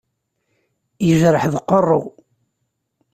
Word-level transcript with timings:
Yejreḥ 1.07 1.43
deg 1.51 1.55
uqerru. 1.59 2.01